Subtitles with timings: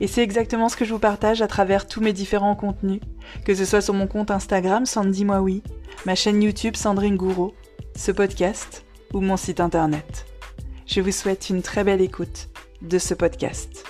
[0.00, 3.00] Et c'est exactement ce que je vous partage à travers tous mes différents contenus,
[3.44, 5.44] que ce soit sur mon compte Instagram Sandy Moi
[6.04, 7.54] ma chaîne YouTube Sandrine Gouraud,
[7.94, 10.26] ce podcast ou mon site internet.
[10.86, 12.48] Je vous souhaite une très belle écoute
[12.82, 13.84] de ce podcast.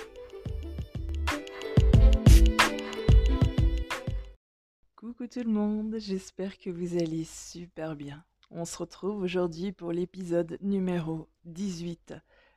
[4.95, 8.23] Coucou tout le monde, j'espère que vous allez super bien.
[8.51, 12.13] On se retrouve aujourd'hui pour l'épisode numéro 18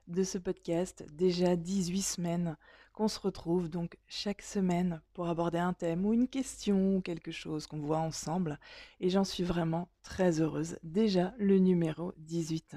[0.09, 2.57] de ce podcast, déjà 18 semaines
[2.99, 7.31] qu'on se retrouve donc chaque semaine pour aborder un thème ou une question ou quelque
[7.31, 8.59] chose qu'on voit ensemble.
[8.99, 10.81] Et j'en suis vraiment très heureuse.
[10.83, 12.75] Déjà le numéro 18.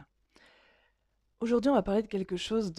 [1.40, 2.72] Aujourd'hui, on va parler de quelque chose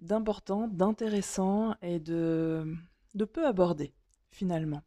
[0.00, 2.76] d'important, d'intéressant et de,
[3.32, 3.94] peu abordé
[4.32, 4.82] finalement.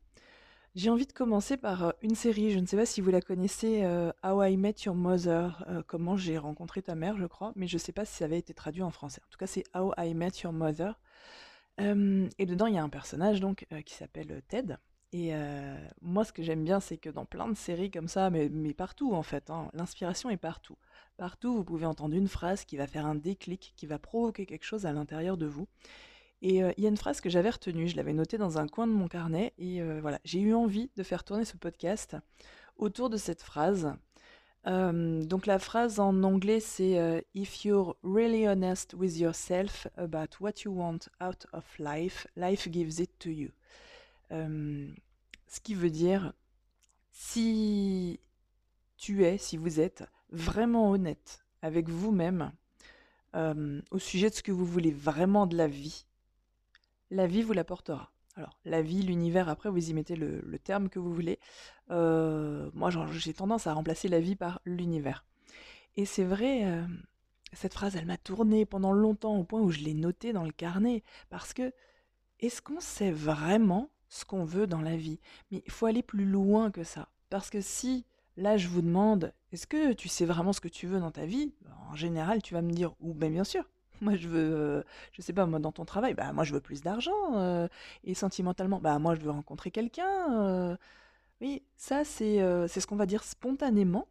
[0.76, 3.22] J'ai envie de commencer par euh, une série, je ne sais pas si vous la
[3.22, 7.54] connaissez, euh, How I Met Your Mother, euh, comment j'ai rencontré ta mère, je crois,
[7.56, 9.22] mais je ne sais pas si ça avait été traduit en français.
[9.26, 11.00] En tout cas, c'est How I Met Your Mother
[11.78, 14.78] et dedans, il y a un personnage donc qui s'appelle Ted.
[15.14, 15.34] Et
[16.02, 18.74] moi, ce que j'aime bien, c'est que dans plein de séries comme ça, mais, mais
[18.74, 20.78] partout en fait, hein, l'inspiration est partout.
[21.18, 24.66] Partout, vous pouvez entendre une phrase qui va faire un déclic, qui va provoquer quelque
[24.66, 25.68] chose à l'intérieur de vous.
[26.42, 28.88] Et il y a une phrase que j'avais retenue, je l'avais notée dans un coin
[28.88, 32.18] de mon carnet, et voilà, j'ai eu envie de faire tourner ce podcast
[32.76, 33.94] autour de cette phrase
[34.66, 40.72] donc la phrase en anglais c'est If you're really honest with yourself about what you
[40.72, 43.52] want out of life, life gives it to you.
[44.32, 46.34] ce qui veut dire
[47.12, 48.20] si
[48.98, 52.52] tu es, si vous êtes vraiment honnête avec vous-même
[53.36, 56.06] au sujet de ce que vous voulez vraiment de la vie,
[57.12, 58.12] la vie vous l'apportera.
[58.36, 61.40] Alors, la vie, l'univers, après, vous y mettez le, terme que vous voulez.
[61.92, 65.24] Euh, moi, j'ai tendance à remplacer la vie par l'univers.
[65.96, 66.84] Et c'est vrai, euh,
[67.54, 70.52] cette phrase, elle m'a tourné pendant longtemps au point où je l'ai notée dans le
[70.52, 71.04] carnet.
[71.30, 71.72] Parce que,
[72.42, 75.22] est-ce qu'on sait vraiment ce qu'on veut dans la vie?
[75.52, 77.08] Mais il faut aller plus loin que ça.
[77.30, 80.88] Parce que si, là, je vous demande, est-ce que tu sais vraiment ce que tu
[80.88, 81.54] veux dans ta vie?
[81.90, 83.64] En général, tu vas me dire, ou ben, bien sûr,
[84.02, 86.62] moi, je veux, euh, je sais pas, moi, dans ton travail, bah, moi, je veux
[86.62, 87.36] plus d'argent.
[87.36, 87.68] Euh,
[88.04, 90.34] et sentimentalement, bah, moi, je veux rencontrer quelqu'un.
[90.34, 90.78] Euh.
[91.42, 94.08] oui, ça, c'est c'est ce qu'on va dire spontanément.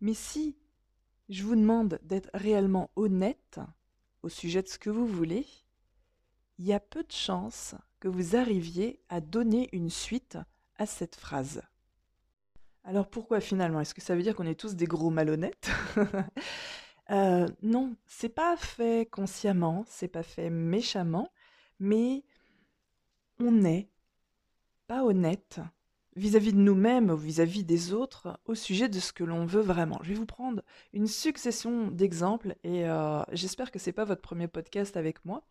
[0.00, 0.56] Mais si
[1.28, 3.60] je vous demande d'être réellement honnête
[4.22, 5.46] au sujet de ce que vous voulez,
[6.58, 10.38] il y a peu de chances que vous arriviez à donner une suite
[10.76, 11.62] à cette phrase.
[12.84, 13.80] Alors pourquoi finalement?
[13.80, 15.70] Est-ce que ça veut dire qu'on est tous des gros malhonnêtes?
[17.10, 21.30] Euh, non, c'est pas fait consciemment, c'est pas fait méchamment,
[21.80, 22.22] mais
[23.40, 23.88] on n'est
[24.86, 25.60] pas honnête
[26.16, 29.98] vis-à-vis de nous-mêmes ou vis-à-vis des autres au sujet de ce que l'on veut vraiment.
[30.02, 34.48] Je vais vous prendre une succession d'exemples et euh, j'espère que c'est pas votre premier
[34.48, 35.44] podcast avec moi,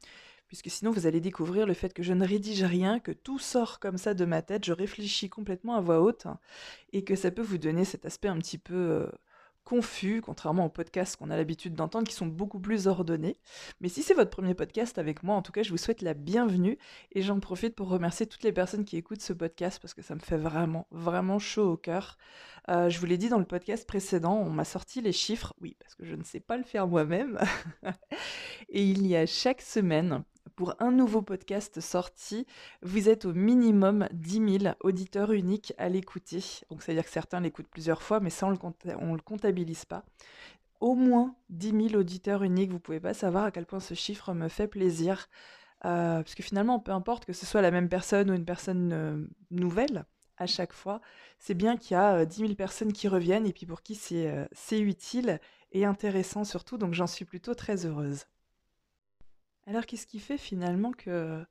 [0.47, 3.79] puisque sinon vous allez découvrir le fait que je ne rédige rien, que tout sort
[3.79, 6.28] comme ça de ma tête, je réfléchis complètement à voix haute
[6.94, 9.07] et que ça peut vous donner cet aspect un petit peu euh,
[9.67, 13.38] confus, contrairement aux podcasts qu'on a l'habitude d'entendre, qui sont beaucoup plus ordonnés.
[13.81, 16.13] Mais si c'est votre premier podcast avec moi, en tout cas, je vous souhaite la
[16.13, 16.78] bienvenue
[17.11, 20.16] et j'en profite pour remercier toutes les personnes qui écoutent ce podcast parce que ça
[20.16, 22.17] me fait vraiment, vraiment chaud au cœur.
[22.69, 25.75] Euh, je vous l'ai dit dans le podcast précédent, on m'a sorti les chiffres, oui,
[25.81, 27.37] parce que je ne sais pas le faire moi-même.
[28.69, 30.23] et il y a chaque semaine
[30.57, 32.47] pour un nouveau podcast sorti,
[32.81, 36.43] vous êtes au minimum 10 000 auditeurs uniques à l'écouter.
[36.71, 40.03] Donc, c'est-à-dire que certains l'écoutent plusieurs fois, mais ça, on ne le comptabilise pas.
[40.79, 44.33] Au moins 10 000 auditeurs uniques, vous pouvez pas savoir à quel point ce chiffre
[44.33, 45.29] me fait plaisir.
[45.85, 48.91] Euh, parce que finalement, peu importe que ce soit la même personne ou une personne
[48.93, 50.05] euh, nouvelle,
[50.37, 51.01] à chaque fois,
[51.37, 53.93] c'est bien qu'il y a 10 euh, 000 personnes qui reviennent et puis pour qui
[53.93, 55.39] c'est utile
[55.71, 56.79] et intéressant surtout.
[56.79, 58.25] Donc, j'en suis plutôt très heureuse.
[59.67, 61.46] Alors qu'est-ce qui fait finalement que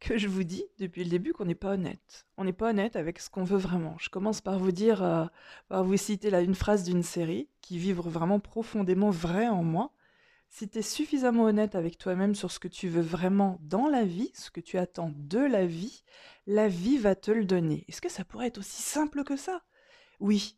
[0.00, 2.26] que je vous dis depuis le début qu'on n'est pas honnête?
[2.36, 3.96] On n'est pas honnête avec ce qu'on veut vraiment.
[3.98, 5.26] Je commence par vous dire, euh,
[5.68, 9.92] par vous citer là une phrase d'une série qui vibre vraiment profondément vrai en moi.
[10.50, 14.04] Si tu es suffisamment honnête avec toi-même sur ce que tu veux vraiment dans la
[14.04, 16.04] vie, ce que tu attends de la vie,
[16.46, 17.84] la vie va te le donner.
[17.88, 19.62] Est-ce que ça pourrait être aussi simple que ça?
[20.20, 20.56] Oui.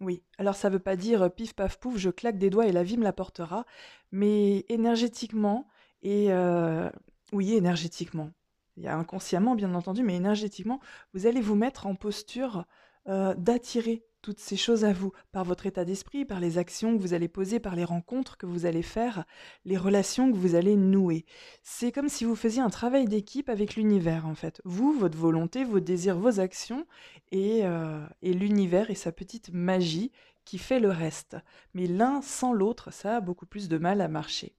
[0.00, 0.22] Oui.
[0.38, 2.72] Alors ça ne veut pas dire euh, pif paf pouf, je claque des doigts et
[2.72, 3.64] la vie me l'apportera,
[4.12, 5.66] mais énergétiquement
[6.02, 6.90] et euh,
[7.32, 8.30] oui, énergétiquement
[8.76, 10.80] il y a inconsciemment bien entendu, mais énergétiquement,
[11.14, 12.66] vous allez vous mettre en posture
[13.08, 17.00] euh, d'attirer toutes ces choses à vous, par votre état d'esprit, par les actions que
[17.00, 19.24] vous allez poser, par les rencontres que vous allez faire,
[19.64, 21.24] les relations que vous allez nouer.
[21.62, 24.60] C'est comme si vous faisiez un travail d'équipe avec l'univers, en fait.
[24.64, 26.86] Vous, votre volonté, vos désirs, vos actions,
[27.30, 30.10] et, euh, et l'univers et sa petite magie
[30.44, 31.36] qui fait le reste.
[31.72, 34.56] Mais l'un sans l'autre, ça a beaucoup plus de mal à marcher.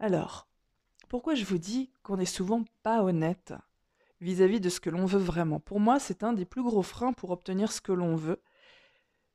[0.00, 0.48] Alors,
[1.12, 3.52] pourquoi je vous dis qu'on n'est souvent pas honnête
[4.22, 5.60] vis-à-vis de ce que l'on veut vraiment?
[5.60, 8.40] Pour moi, c'est un des plus gros freins pour obtenir ce que l'on veut.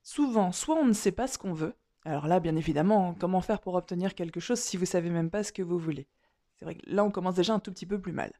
[0.01, 1.75] Souvent, soit on ne sait pas ce qu'on veut.
[2.03, 5.43] Alors là, bien évidemment, comment faire pour obtenir quelque chose si vous savez même pas
[5.43, 6.07] ce que vous voulez?
[6.55, 8.33] C'est vrai que là, on commence déjà un tout petit peu plus mal.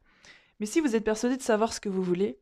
[0.60, 2.40] Mais si vous êtes persuadé de savoir ce que vous voulez,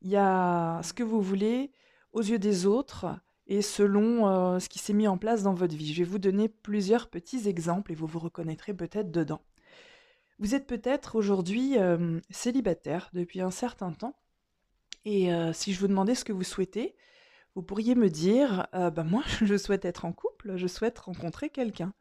[0.00, 1.72] il y a ce que vous voulez
[2.12, 3.06] aux yeux des autres
[3.48, 5.92] et selon euh, ce qui s'est mis en place dans votre vie.
[5.92, 9.42] Je vais vous donner plusieurs petits exemples et vous vous reconnaîtrez peut-être dedans.
[10.40, 11.76] Vous êtes peut-être aujourd'hui
[12.30, 14.16] célibataire depuis un certain temps.
[15.04, 16.96] Et si je vous demandais ce que vous souhaitez,
[17.54, 21.92] vous pourriez me dire bah Moi, je souhaite être en couple, je souhaite rencontrer quelqu'un.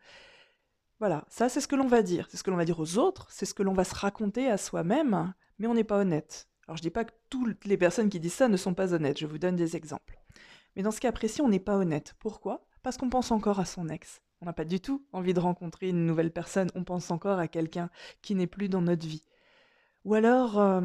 [1.00, 2.27] Voilà, ça c'est ce que l'on va dire.
[2.30, 4.50] C'est ce que l'on va dire aux autres, c'est ce que l'on va se raconter
[4.50, 6.50] à soi-même, mais on n'est pas honnête.
[6.68, 8.94] Alors je ne dis pas que toutes les personnes qui disent ça ne sont pas
[8.94, 10.18] honnêtes, je vous donne des exemples.
[10.75, 12.15] Mais dans ce cas précis, on n'est pas honnête.
[12.19, 12.68] Pourquoi?
[12.83, 14.21] Parce qu'on pense encore à son ex.
[14.41, 17.47] On n'a pas du tout envie de rencontrer une nouvelle personne, on pense encore à
[17.47, 17.89] quelqu'un
[18.21, 19.25] qui n'est plus dans notre vie.
[20.06, 20.81] Ou alors, euh,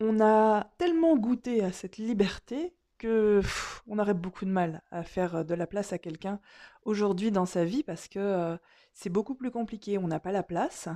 [0.00, 3.40] on a tellement goûté à cette liberté que
[3.86, 6.40] on aurait beaucoup de mal à faire de la place à quelqu'un
[6.84, 8.56] aujourd'hui dans sa vie parce que euh,
[8.94, 9.98] c'est beaucoup plus compliqué.
[9.98, 10.88] On n'a pas la place.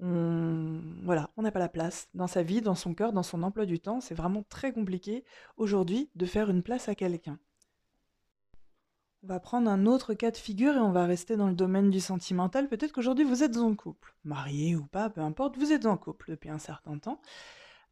[0.00, 3.66] Voilà, on n'a pas la place dans sa vie, dans son cœur, dans son emploi
[3.66, 4.00] du temps.
[4.00, 5.24] C'est vraiment très compliqué
[5.56, 7.38] aujourd'hui de faire une place à quelqu'un.
[9.24, 11.90] On va prendre un autre cas de figure et on va rester dans le domaine
[11.90, 12.68] du sentimental.
[12.68, 16.32] Peut-être qu'aujourd'hui vous êtes en couple, marié ou pas, peu importe, vous êtes en couple
[16.32, 17.20] depuis un certain temps.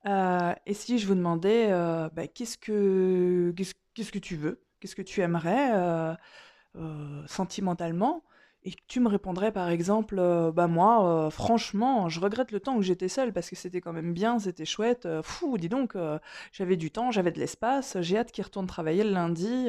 [0.07, 3.55] Euh, et si je vous demandais, euh, bah, qu'est-ce que
[3.95, 8.25] qu'est-ce que tu veux, qu'est-ce que tu aimerais euh, sentimentalement,
[8.65, 10.17] et tu me répondrais par exemple,
[10.53, 14.13] bah moi, franchement, je regrette le temps où j'étais seule parce que c'était quand même
[14.15, 15.07] bien, c'était chouette.
[15.23, 15.97] fou, dis donc,
[16.53, 19.69] j'avais du temps, j'avais de l'espace, j'ai hâte qu'il retourne travailler le lundi.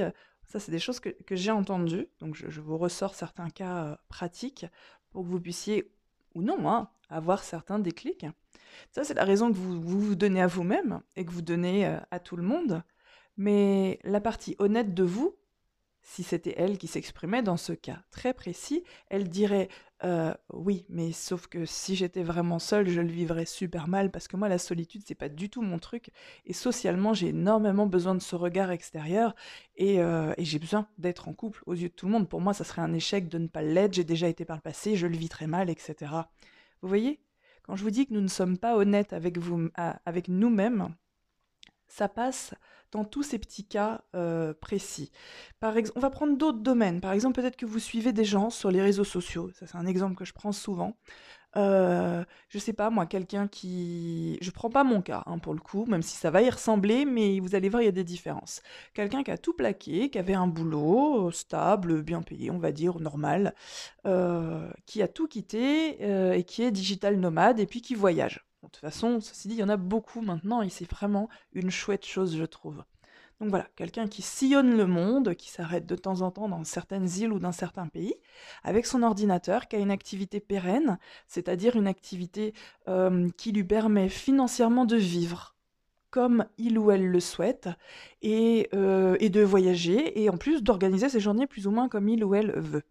[0.51, 2.09] Ça, c'est des choses que, j'ai entendues.
[2.19, 4.65] Donc, je, vous ressors certains cas euh, pratiques
[5.09, 5.93] pour que vous puissiez,
[6.35, 8.25] ou non, hein, avoir certains déclics.
[8.91, 11.99] Ça, c'est la raison que vous, vous, donnez à vous-même et que vous donnez euh,
[12.11, 12.83] à tout le monde.
[13.37, 15.37] Mais la partie honnête de vous,
[16.03, 19.69] si c'était elle qui s'exprimait dans ce cas très précis, elle dirait
[20.03, 24.27] euh, oui, mais sauf que si j'étais vraiment seule, je le vivrais super mal parce
[24.27, 26.09] que moi la solitude c'est pas du tout mon truc
[26.45, 29.35] et socialement j'ai énormément besoin de ce regard extérieur
[29.75, 32.27] et, euh, j'ai besoin d'être en couple aux yeux de tout le monde.
[32.27, 34.61] Pour moi ça serait un échec de ne pas l'être, j'ai déjà été par le
[34.61, 36.11] passé, je le vis très mal, etc.
[36.81, 37.21] Vous voyez?
[37.63, 40.95] Quand je vous dis que nous ne sommes pas honnêtes avec, vous, avec nous-mêmes,
[41.87, 42.55] ça passe
[42.91, 45.11] dans tous ces petits cas euh, précis.
[45.61, 47.01] On va prendre d'autres domaines.
[47.01, 49.49] Par exemple, peut-être que vous suivez des gens sur les réseaux sociaux.
[49.53, 50.97] Ça, c'est un exemple que je prends souvent.
[51.57, 54.37] Euh, je sais pas, moi, quelqu'un qui...
[54.41, 57.05] Je prends pas mon cas, hein, pour le coup, même si ça va y ressembler,
[57.05, 58.61] mais vous allez voir, il y a des différences.
[58.93, 62.99] Quelqu'un qui a tout plaqué, qui avait un boulot stable, bien payé, on va dire,
[62.99, 63.53] normal,
[64.05, 68.67] euh, qui a tout quitté et qui est digital nomade et puis qui voyage de
[68.67, 72.05] toute façon, ceci dit, il y en a beaucoup maintenant et c'est vraiment une chouette
[72.05, 72.83] chose, je trouve.
[73.39, 77.09] Donc voilà, quelqu'un qui sillonne le monde, qui s'arrête de temps en temps dans certaines
[77.09, 78.13] îles ou dans certains pays,
[78.63, 82.53] avec son ordinateur, qui a une activité pérenne, c'est-à-dire une activité
[82.87, 85.55] euh, qui lui permet financièrement de vivre
[86.11, 87.69] comme il ou elle le souhaite,
[88.23, 92.23] euh, et de voyager, et en plus d'organiser ses journées plus ou moins comme il
[92.23, 92.83] ou elle veut.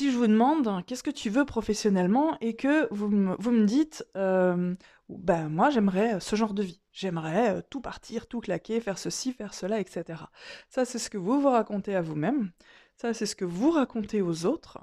[0.00, 4.74] Si je vous demande qu'est-ce que tu veux professionnellement et que vous me, dites, euh,
[5.10, 9.34] ben moi j'aimerais ce genre de vie, j'aimerais euh, tout partir, tout claquer, faire ceci,
[9.34, 10.22] faire cela, etc.
[10.70, 12.50] Ça c'est ce que vous vous racontez à vous-même,
[12.96, 14.78] ça c'est ce que vous racontez aux autres,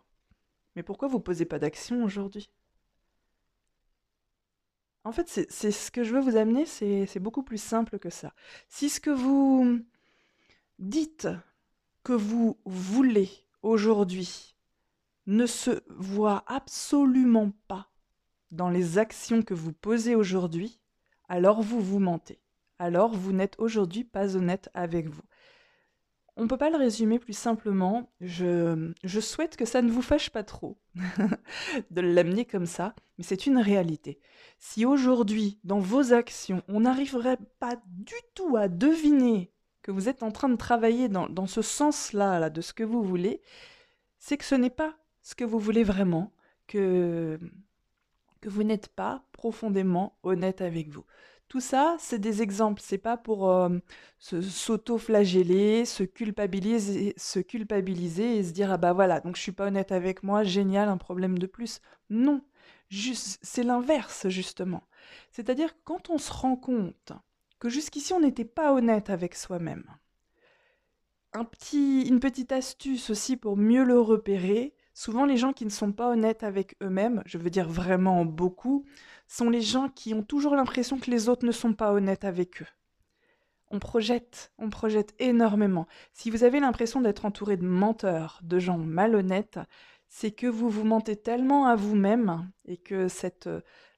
[0.75, 2.51] mais pourquoi vous posez pas d'action aujourd'hui?
[5.03, 8.35] En fait, c'est ce que je veux vous amener, c'est beaucoup plus simple que ça.
[8.69, 9.79] Si ce que vous
[10.77, 11.27] dites
[12.03, 13.31] que vous voulez
[13.63, 14.53] aujourd'hui
[15.27, 17.89] ne se voit absolument pas
[18.51, 20.79] dans les actions que vous posez aujourd'hui,
[21.27, 22.39] alors vous vous mentez.
[22.79, 25.21] Alors vous n'êtes aujourd'hui pas honnête avec vous.
[26.37, 28.11] On ne peut pas le résumer plus simplement.
[28.21, 30.77] Je, je souhaite que ça ne vous fâche pas trop
[31.91, 34.19] de l'amener comme ça, mais c'est une réalité.
[34.59, 40.21] Si aujourd'hui, dans vos actions, on n'arriverait pas du tout à deviner que vous êtes
[40.21, 43.41] en train de travailler dans, dans ce sens-là, là, de ce que vous voulez,
[44.19, 44.95] c'est que ce n'est pas
[45.27, 46.31] ce que vous voulez vraiment,
[46.67, 47.37] que,
[48.39, 51.03] que vous n'êtes pas profondément honnête avec vous.
[51.49, 52.81] Tout ça, c'est des exemples.
[52.81, 53.77] C'est pas pour euh,
[54.19, 59.67] s'auto-flageller, se culpabiliser, se culpabiliser et se dire ah bah voilà, donc je suis pas
[59.67, 61.81] honnête avec moi, génial, un problème de plus.
[62.09, 62.41] Non,
[62.87, 64.83] juste, c'est l'inverse justement.
[65.31, 67.11] C'est-à-dire que quand on se rend compte
[67.59, 69.83] que jusqu'ici on n'était pas honnête avec soi-même.
[71.33, 74.73] Un petit, une petite astuce aussi pour mieux le repérer.
[74.97, 78.83] Souvent, les gens qui ne sont pas honnêtes avec eux-mêmes, je veux dire vraiment beaucoup,
[79.27, 82.63] sont les gens qui ont toujours l'impression que les autres ne sont pas honnêtes avec
[82.63, 82.67] eux.
[83.69, 85.85] On projette, on projette énormément.
[86.13, 89.59] Si vous avez l'impression d'être entouré de menteurs, de gens malhonnêtes,
[90.09, 93.47] c'est que vous vous mentez tellement à vous-même et que cette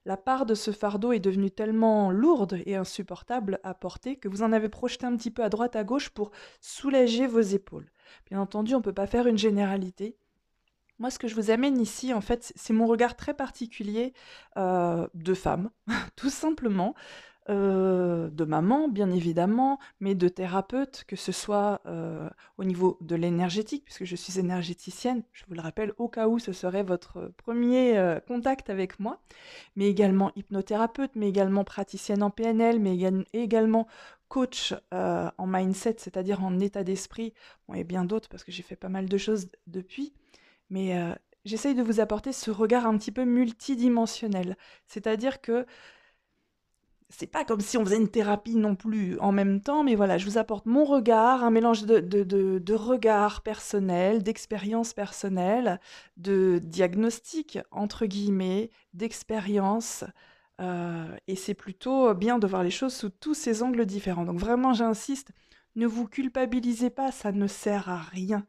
[0.04, 4.42] la part de ce fardeau est devenue tellement lourde et insupportable à porter que vous
[4.42, 6.30] en avez projeté un petit peu à droite à gauche pour
[6.60, 7.90] soulager vos épaules.
[8.28, 10.18] Bien entendu, on ne peut pas faire une généralité.
[11.00, 14.12] Moi, ce que je vous amène ici, en fait, c'est mon regard très particulier
[14.58, 15.70] euh, de femme,
[16.14, 16.94] tout simplement,
[17.48, 22.28] euh, de maman, bien évidemment, mais de thérapeute, que ce soit euh,
[22.58, 26.38] au niveau de l'énergétique, puisque je suis énergéticienne, je vous le rappelle, au cas où
[26.38, 29.22] ce serait votre premier contact avec moi,
[29.76, 32.94] mais également hypnothérapeute, mais également praticienne en PNL, mais
[33.32, 33.86] également
[34.28, 37.32] coach en mindset, c'est-à-dire en état d'esprit,
[37.74, 40.12] et bien d'autres, parce que j'ai fait pas mal de choses depuis.
[40.70, 41.12] Mais euh,
[41.44, 44.56] j'essaye de vous apporter ce regard un petit peu multidimensionnel.
[44.86, 45.66] C'est-à-dire que
[47.10, 50.16] c'est pas comme si on faisait une thérapie non plus en même temps, mais voilà,
[50.16, 52.22] je vous apporte mon regard, un mélange de, de,
[52.58, 55.80] de, regard personnel, d'expérience personnelle,
[56.16, 60.04] de diagnostic, entre guillemets, d'expérience.
[60.60, 64.24] Euh, et c'est plutôt bien de voir les choses sous tous ces angles différents.
[64.24, 65.32] Donc vraiment, j'insiste,
[65.74, 68.46] ne vous culpabilisez pas, ça ne sert à rien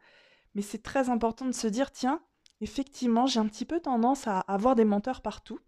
[0.55, 2.22] mais c'est très important de se dire, tiens,
[2.60, 5.60] effectivement, j'ai un petit peu tendance à avoir des menteurs partout.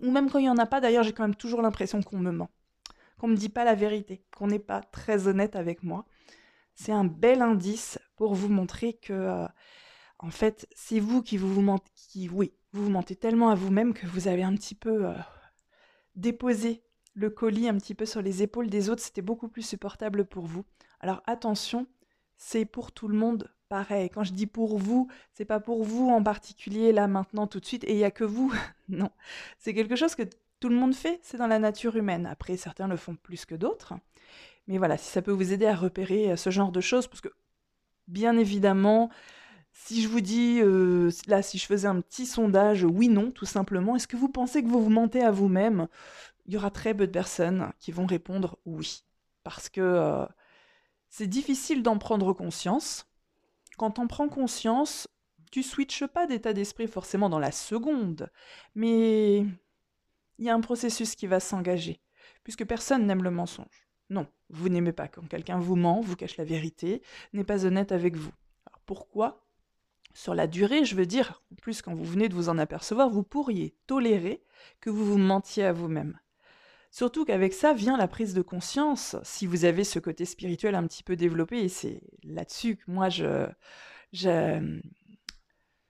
[0.00, 2.18] Ou même quand il n'y en a pas, d'ailleurs, j'ai quand même toujours l'impression qu'on
[2.18, 2.50] me ment,
[3.18, 6.04] qu'on ne me dit pas la vérité, qu'on n'est pas très honnête avec moi.
[6.74, 9.46] C'est un bel indice pour vous montrer que, euh,
[10.18, 14.26] en fait, c'est vous qui vous, mentez, qui, vous mentez tellement à vous-même que vous
[14.28, 15.14] avez un petit peu euh,
[16.16, 16.82] déposé
[17.14, 19.02] le colis un petit peu sur les épaules des autres.
[19.02, 20.64] C'était beaucoup plus supportable pour vous.
[21.00, 21.86] Alors attention,
[22.36, 24.08] c'est pour tout le monde pareil.
[24.08, 27.66] Quand je dis pour vous, c'est pas pour vous en particulier, là, maintenant, tout de
[27.66, 28.54] suite, et il n'y a que vous.
[28.88, 29.10] non.
[29.58, 30.22] C'est quelque chose que
[30.60, 32.24] tout le monde fait, c'est dans la nature humaine.
[32.26, 33.94] Après, certains le font plus que d'autres.
[34.68, 37.20] Mais voilà, si ça peut vous aider à repérer euh, ce genre de choses, parce
[37.20, 37.30] que,
[38.06, 39.10] bien évidemment,
[39.72, 43.44] si je vous dis, euh, là, si je faisais un petit sondage, oui, non, tout
[43.44, 45.88] simplement, est-ce que vous pensez que vous vous mentez à vous-même?
[46.46, 49.02] Il y aura très peu de personnes qui vont répondre oui.
[49.42, 50.26] Parce que euh,
[51.10, 53.08] c'est difficile d'en prendre conscience.
[53.76, 55.08] Quand on prend conscience,
[55.50, 58.30] tu switches pas d'état d'esprit forcément dans la seconde,
[58.74, 59.38] mais
[60.38, 62.00] il y a un processus qui va s'engager,
[62.42, 63.88] puisque personne n'aime le mensonge.
[64.10, 67.02] Non, vous n'aimez pas quand quelqu'un vous ment, vous cache la vérité,
[67.32, 68.32] n'est pas honnête avec vous.
[68.66, 69.46] Alors pourquoi?
[70.12, 73.10] Sur la durée, je veux dire, en plus quand vous venez de vous en apercevoir,
[73.10, 74.44] vous pourriez tolérer
[74.80, 76.18] que vous vous mentiez à vous-même.
[76.94, 80.86] Surtout qu'avec ça vient la prise de conscience, si vous avez ce côté spirituel un
[80.86, 83.48] petit peu développé, et c'est là-dessus que moi je,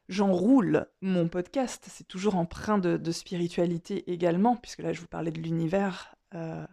[0.09, 1.85] j'enroule mon podcast.
[1.91, 6.67] C'est toujours empreint de, spiritualité également, puisque là je vous parlais de l'univers euh,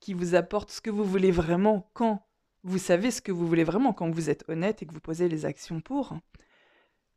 [0.00, 2.28] qui vous apporte ce que vous voulez vraiment quand
[2.64, 5.30] vous savez ce que vous voulez vraiment, quand vous êtes honnête et que vous posez
[5.30, 6.14] les actions pour.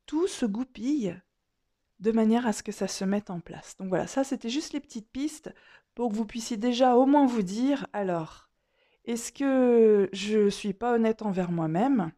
[0.06, 1.20] Tout se goupille
[2.01, 3.75] de manière à ce que ça se mette en place.
[3.79, 5.53] Donc voilà, ça c'était juste les petites pistes
[5.96, 8.50] pour que vous puissiez déjà au moins vous dire, alors,
[9.05, 12.12] est-ce que je suis pas honnête envers moi-même?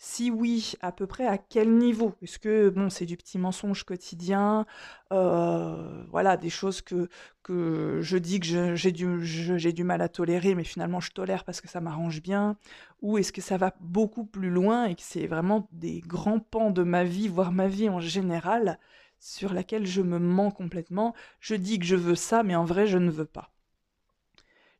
[0.00, 2.14] Si oui, à peu près à quel niveau?
[2.22, 4.64] Est-ce que, bon, c'est du petit mensonge quotidien,
[5.12, 7.08] euh, voilà, des choses que,
[7.48, 11.60] je dis que j'ai du, j'ai du mal à tolérer, mais finalement je tolère parce
[11.60, 12.56] que ça m'arrange bien.
[13.02, 16.70] Ou est-ce que ça va beaucoup plus loin et que c'est vraiment des grands pans
[16.70, 18.78] de ma vie, voire ma vie en général?
[19.18, 21.14] Sur laquelle je me mens complètement.
[21.40, 23.52] Je dis que je veux ça, mais en vrai, je ne veux pas.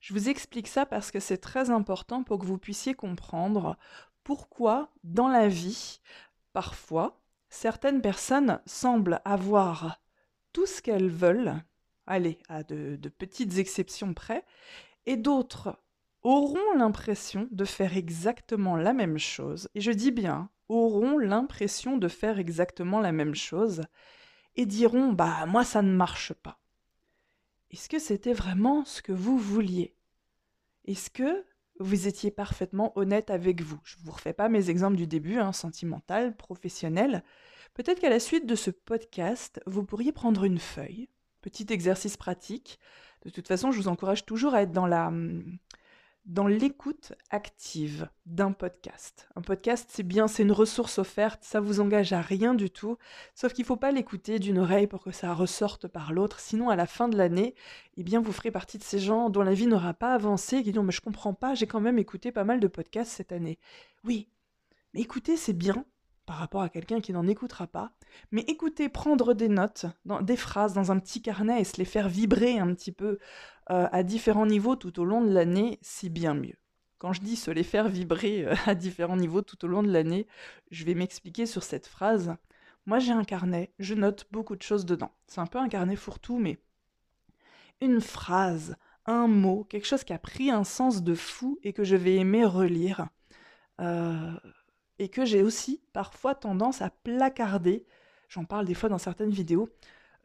[0.01, 3.77] Je vous explique ça parce que c'est très important pour que vous puissiez comprendre
[4.23, 6.01] pourquoi, dans la vie,
[6.53, 10.01] parfois, certaines personnes semblent avoir
[10.53, 11.55] tout ce qu'elles veulent,
[12.07, 14.45] allez, à de, petites exceptions près,
[15.07, 15.79] et d'autres
[16.23, 22.09] auront l'impression de faire exactement la même chose, et je dis bien, auront l'impression de
[22.09, 23.83] faire exactement la même chose,
[24.59, 26.59] et diront, bah moi ça ne marche pas.
[27.71, 29.95] Est-ce que c'était vraiment ce que vous vouliez?
[30.85, 31.45] Est-ce que
[31.79, 33.79] vous étiez parfaitement honnête avec vous?
[33.85, 37.23] Je ne vous refais pas mes exemples du début, hein, sentimental, professionnel.
[37.73, 41.09] Peut-être qu'à la suite de ce podcast, vous pourriez prendre une feuille,
[41.41, 42.81] petit exercice pratique.
[43.25, 45.59] De toute façon, je vous encourage toujours à être dans la hum,
[46.29, 49.31] dans l'écoute active d'un podcast.
[49.35, 52.99] Un podcast, c'est bien, c'est une ressource offerte, ça vous engage à rien du tout,
[53.35, 56.69] sauf qu'il ne faut pas l'écouter d'une oreille pour que ça ressorte par l'autre, sinon
[56.69, 57.55] à la fin de l'année,
[57.97, 60.71] eh bien vous ferez partie de ces gens dont la vie n'aura pas avancé, qui
[60.71, 63.59] disent mais je comprends pas, j'ai quand même écouté pas mal de podcasts cette année.
[64.05, 64.29] Oui,
[64.93, 65.87] mais écouter c'est bien,
[66.29, 67.91] par rapport à quelqu'un qui n'en écoutera pas,
[68.33, 71.87] mais écouter, prendre des notes, dans, des phrases dans un petit carnet et se les
[71.87, 73.19] faire vibrer un petit peu
[73.71, 76.57] euh, à différents niveaux tout au long de l'année, c'est bien mieux.
[76.99, 79.91] Quand je dis se les faire vibrer euh, à différents niveaux tout au long de
[79.91, 80.27] l'année,
[80.71, 82.35] je vais m'expliquer sur cette phrase.
[82.87, 85.13] Moi j'ai un carnet, je note beaucoup de choses dedans.
[85.27, 86.59] C'est un peu un carnet fourre-tout, mais
[87.81, 91.85] une phrase, un mot, quelque chose qui a pris un sens de fou et que
[91.85, 93.09] je vais aimer relire.
[93.81, 94.33] Euh,
[94.99, 97.87] et que j'ai aussi parfois tendance à placarder,
[98.29, 99.69] j'en parle des fois dans certaines vidéos,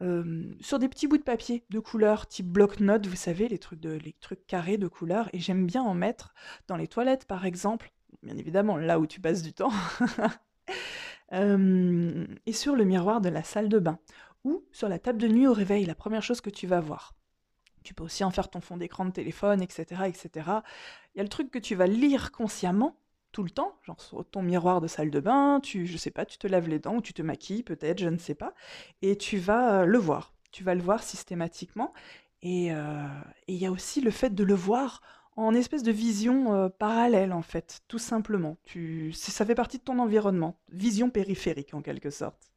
[0.04, 3.82] euh, sur des petits bouts de papier de couleur, type bloc-notes, vous savez, les trucs,
[3.82, 6.34] les trucs carrés de couleur, et j'aime bien en mettre
[6.68, 7.90] dans les toilettes par exemple,
[8.22, 9.72] bien évidemment là où tu passes du temps,
[11.32, 13.98] euh, et sur le miroir de la salle de bain,
[14.44, 17.14] ou sur la table de nuit au réveil, la première chose que tu vas voir.
[17.82, 20.30] Tu peux aussi en faire ton fond d'écran de téléphone, etc., etc.
[21.14, 22.96] Il y a le truc que tu vas lire consciemment,
[23.34, 26.24] tout le temps, genre sur ton miroir de salle de bain, tu, je sais pas,
[26.24, 28.54] tu te laves les dents ou tu te maquilles peut-être, je ne sais pas,
[29.02, 30.32] et tu vas euh, le voir.
[30.52, 31.92] Tu vas le voir systématiquement.
[32.44, 33.08] Euh,
[33.48, 35.02] et il y a aussi le fait de le voir
[35.34, 38.56] en espèce de vision euh, parallèle, en fait, tout simplement.
[39.12, 42.52] Ça fait partie de ton environnement, vision périphérique en quelque sorte.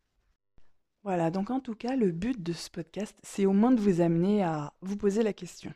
[1.03, 3.99] Voilà, donc en tout cas, le but de ce podcast, c'est au moins de vous
[3.99, 5.73] amener à vous poser la question.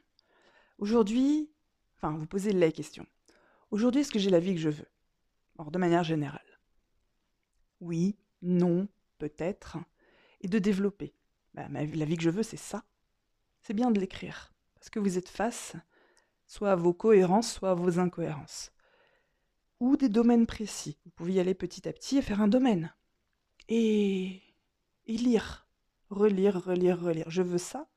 [0.78, 1.50] Aujourd'hui,
[1.98, 3.08] enfin, vous poser les questions.
[3.72, 4.88] Aujourd'hui, est-ce que j'ai la vie que je veux?
[5.72, 6.60] De manière générale.
[7.80, 9.78] Oui, non, peut-être.
[10.42, 11.14] Et de développer.
[11.54, 12.84] Bah, la vie que je veux, c'est ça.
[13.62, 14.54] C'est bien de l'écrire.
[14.76, 15.76] Parce que vous êtes face
[16.48, 18.72] soit à vos cohérences, soit à vos incohérences.
[19.80, 20.98] Ou des domaines précis.
[21.06, 22.94] Vous pouvez y aller petit à petit et faire un domaine.
[23.70, 24.42] Et
[25.08, 25.68] lire.
[26.10, 27.30] Relire, relire, relire.
[27.30, 27.91] Je veux ça.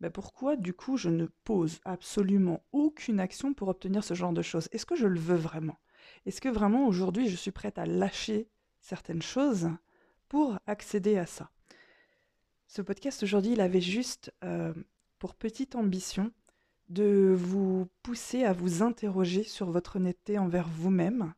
[0.00, 4.42] Ben pourquoi, du coup, je ne pose absolument aucune action pour obtenir ce genre de
[4.42, 4.68] choses?
[4.72, 5.78] Est-ce que je le veux vraiment?
[6.26, 8.48] Est-ce que vraiment aujourd'hui je suis prête à lâcher
[8.80, 9.70] certaines choses
[10.28, 11.50] pour accéder à ça?
[12.66, 14.74] Ce podcast aujourd'hui, il avait juste euh,
[15.18, 16.32] pour petite ambition
[16.88, 21.34] de vous pousser à vous interroger sur votre honnêteté envers vous-même,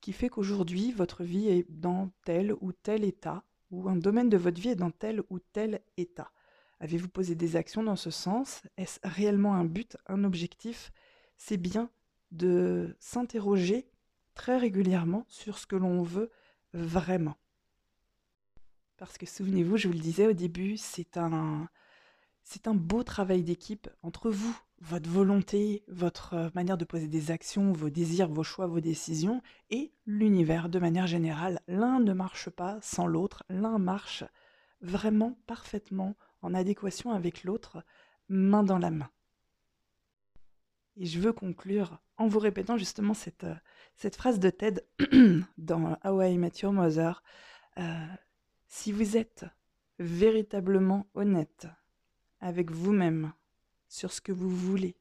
[0.00, 4.36] qui fait qu'aujourd'hui votre vie est dans tel ou tel état, ou un domaine de
[4.36, 6.30] votre vie est dans tel ou tel état.
[6.80, 8.62] Avez-vous posé des actions dans ce sens?
[8.76, 10.92] Est-ce réellement un but, un objectif?
[11.36, 11.90] C'est bien
[12.30, 13.88] de s'interroger
[14.34, 16.30] très régulièrement sur ce que l'on veut
[16.72, 17.36] vraiment.
[18.96, 21.68] Parce que souvenez-vous, je vous le disais au début, c'est un,
[22.74, 27.90] beau travail d'équipe entre vous, votre volonté, votre euh, manière de poser des actions, vos
[27.90, 31.60] désirs, vos choix, vos décisions, et l'univers de manière générale.
[31.66, 34.24] L'un ne marche pas sans l'autre, l'un marche
[34.80, 37.84] vraiment parfaitement en adéquation avec l'autre,
[38.28, 39.10] main dans la main.
[40.96, 44.82] Et je veux conclure en vous répétant justement cette, euh, phrase de Ted
[45.58, 47.22] dans How I Met Your Mother.
[47.78, 48.06] Euh,
[48.66, 49.46] si vous êtes
[49.98, 51.66] véritablement honnête
[52.40, 53.32] avec vous-même
[53.88, 54.96] sur ce que vous voulez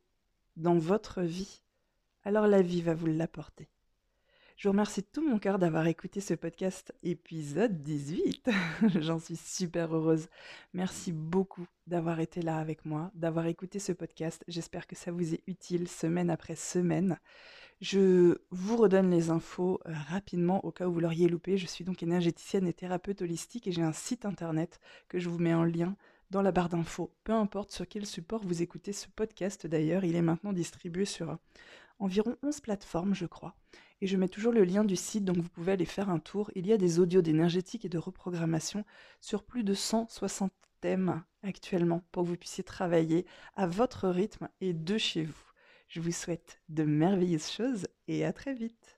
[0.55, 1.61] dans votre vie,
[2.23, 3.69] alors la vie va vous l'apporter.
[4.57, 8.49] Je vous remercie de tout mon cœur d'avoir écouté ce podcast épisode 18.
[9.01, 10.29] J'en suis super heureuse.
[10.73, 14.43] Merci beaucoup d'avoir été là avec moi, d'avoir écouté ce podcast.
[14.47, 17.19] J'espère que ça vous est utile semaine après semaine.
[17.81, 21.59] Je vous redonne les infos euh, rapidement au cas où vous l'auriez loupé.
[21.59, 25.37] Je suis donc énergéticienne et thérapeute holistique et j'ai un site internet que je vous
[25.37, 25.95] mets en lien
[26.31, 27.13] dans la barre d'infos.
[27.25, 31.37] Peu importe sur quel support vous écoutez ce podcast d'ailleurs, il est maintenant distribué sur
[31.99, 33.55] environ 11 plateformes, je crois.
[34.01, 36.51] Et je mets toujours le lien du site, donc vous pouvez aller faire un tour.
[36.55, 38.85] Il y a des audios d'énergétique et de reprogrammation
[39.21, 44.73] sur plus de 160 thèmes actuellement pour que vous puissiez travailler à votre rythme et
[44.73, 45.33] de chez vous.
[45.87, 48.96] Je vous souhaite de merveilleuses choses et à très vite.